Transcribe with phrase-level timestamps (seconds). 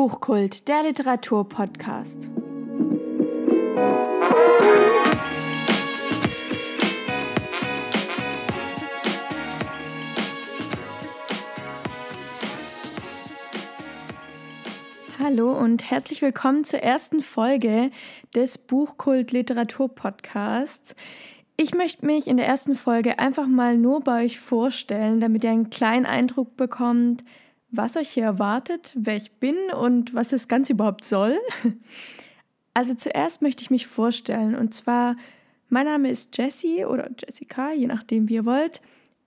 [0.00, 2.30] Buchkult, der Literaturpodcast.
[15.18, 17.90] Hallo und herzlich willkommen zur ersten Folge
[18.36, 20.94] des Buchkult Literatur Podcasts.
[21.56, 25.50] Ich möchte mich in der ersten Folge einfach mal nur bei euch vorstellen, damit ihr
[25.50, 27.24] einen kleinen Eindruck bekommt,
[27.70, 31.38] was euch hier erwartet, wer ich bin und was das Ganze überhaupt soll.
[32.74, 35.16] Also zuerst möchte ich mich vorstellen und zwar,
[35.68, 38.80] mein Name ist Jessie oder Jessica, je nachdem wie ihr wollt.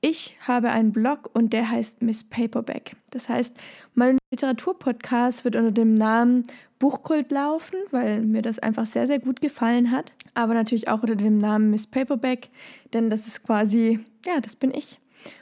[0.00, 2.94] Ich habe einen Blog und der heißt Miss Paperback.
[3.10, 3.56] Das heißt,
[3.94, 6.44] mein Literaturpodcast wird unter dem Namen
[6.78, 10.12] Buchkult laufen, weil mir das einfach sehr, sehr gut gefallen hat.
[10.34, 12.50] Aber natürlich auch unter dem Namen Miss Paperback,
[12.92, 14.98] denn das ist quasi, ja, das bin ich.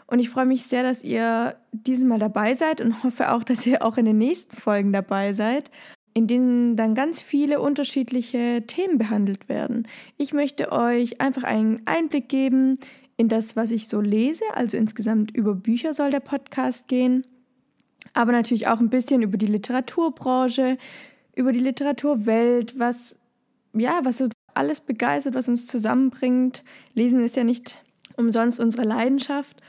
[0.07, 3.85] Und ich freue mich sehr, dass ihr diesmal dabei seid und hoffe auch, dass ihr
[3.85, 5.71] auch in den nächsten Folgen dabei seid,
[6.15, 9.87] in denen dann ganz viele unterschiedliche Themen behandelt werden.
[10.17, 12.79] Ich möchte euch einfach einen Einblick geben
[13.17, 14.45] in das, was ich so lese.
[14.55, 17.25] Also insgesamt über Bücher soll der Podcast gehen.
[18.15, 20.79] Aber natürlich auch ein bisschen über die Literaturbranche,
[21.35, 23.19] über die Literaturwelt, was,
[23.75, 26.65] ja, was so alles begeistert, was uns zusammenbringt.
[26.95, 27.83] Lesen ist ja nicht
[28.17, 29.61] umsonst unsere Leidenschaft.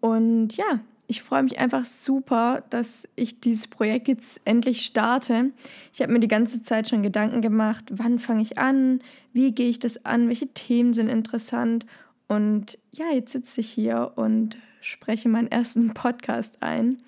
[0.00, 5.52] Und ja, ich freue mich einfach super, dass ich dieses Projekt jetzt endlich starte.
[5.92, 9.00] Ich habe mir die ganze Zeit schon Gedanken gemacht, wann fange ich an,
[9.32, 11.86] wie gehe ich das an, welche Themen sind interessant.
[12.28, 17.02] Und ja, jetzt sitze ich hier und spreche meinen ersten Podcast ein.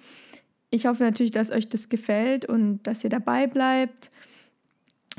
[0.70, 4.10] Ich hoffe natürlich, dass euch das gefällt und dass ihr dabei bleibt,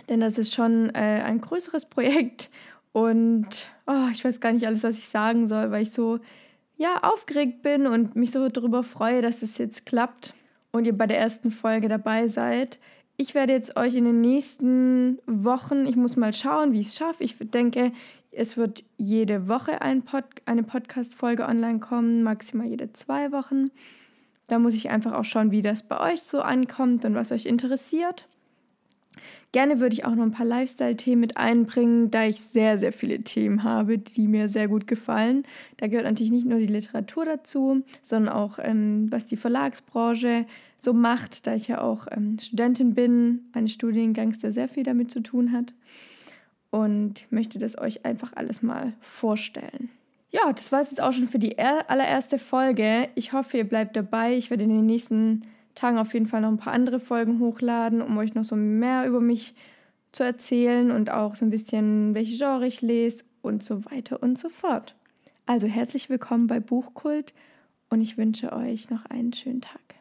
[0.07, 2.49] denn das ist schon äh, ein größeres Projekt
[2.91, 6.19] und oh, ich weiß gar nicht alles, was ich sagen soll, weil ich so
[6.77, 10.33] ja aufgeregt bin und mich so darüber freue, dass es jetzt klappt
[10.71, 12.79] und ihr bei der ersten Folge dabei seid.
[13.17, 16.95] Ich werde jetzt euch in den nächsten Wochen, ich muss mal schauen, wie ich es
[16.95, 17.23] schaffe.
[17.23, 17.91] Ich denke,
[18.31, 23.65] es wird jede Woche ein Pod, eine Podcast-Folge online kommen, maximal jede zwei Wochen.
[24.47, 27.45] Da muss ich einfach auch schauen, wie das bei euch so ankommt und was euch
[27.45, 28.27] interessiert.
[29.51, 33.23] Gerne würde ich auch noch ein paar Lifestyle-Themen mit einbringen, da ich sehr, sehr viele
[33.23, 35.43] Themen habe, die mir sehr gut gefallen.
[35.77, 40.45] Da gehört natürlich nicht nur die Literatur dazu, sondern auch, ähm, was die Verlagsbranche
[40.77, 45.09] so macht, da ich ja auch ähm, Studentin bin, eines Studiengangs, der sehr viel damit
[45.09, 45.73] zu tun hat.
[46.69, 49.89] Und möchte das euch einfach alles mal vorstellen.
[50.29, 53.09] Ja, das war es jetzt auch schon für die allererste Folge.
[53.15, 54.35] Ich hoffe, ihr bleibt dabei.
[54.35, 55.41] Ich werde in den nächsten
[55.79, 59.07] Tagen auf jeden Fall noch ein paar andere Folgen hochladen, um euch noch so mehr
[59.07, 59.55] über mich
[60.11, 64.37] zu erzählen und auch so ein bisschen, welche Genre ich lese und so weiter und
[64.37, 64.95] so fort.
[65.45, 67.33] Also herzlich willkommen bei Buchkult
[67.89, 69.98] und ich wünsche euch noch einen schönen Tag.